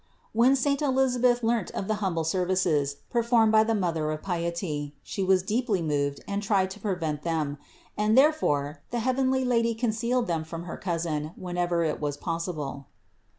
When 0.33 0.55
saint 0.55 0.81
Elisabeth 0.81 1.43
learnt 1.43 1.69
of 1.75 1.87
the 1.87 1.93
humble 2.01 2.23
services, 2.23 2.95
performed 3.11 3.51
by 3.51 3.63
the 3.63 3.75
Mother 3.75 4.09
of 4.09 4.23
piety, 4.23 4.95
She 5.03 5.21
was 5.21 5.43
deeply 5.43 5.79
moved 5.83 6.21
and 6.27 6.41
tried 6.41 6.71
to 6.71 6.79
prevent 6.79 7.21
them; 7.21 7.59
and 7.95 8.17
therefore 8.17 8.81
the 8.89 8.97
heavenly 9.01 9.45
Lady 9.45 9.75
concealed 9.75 10.25
them 10.25 10.43
from 10.43 10.63
her 10.63 10.75
cousin 10.77 11.33
wherever 11.37 11.83
it 11.83 12.01
was 12.01 12.17
possible. 12.17 12.87